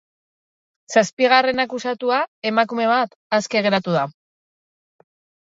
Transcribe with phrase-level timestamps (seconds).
[0.95, 2.17] Zazpigarren akusatua,
[2.51, 4.09] emakume bat, aske geratu da.